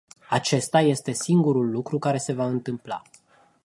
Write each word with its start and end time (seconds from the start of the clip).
Acesta 0.29 0.79
este 0.81 1.11
singurul 1.11 1.69
lucru 1.69 1.99
care 1.99 2.17
se 2.17 2.33
va 2.33 2.45
întâmpla. 2.45 3.01